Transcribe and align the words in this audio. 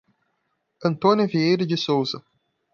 Antônia 0.83 1.27
Vieira 1.27 1.63
de 1.63 1.77
Souza 1.77 2.25